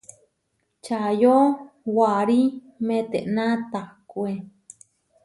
Čayó 0.85 1.37
warí 1.97 2.41
metená 2.87 3.45
tahkué. 3.71 4.31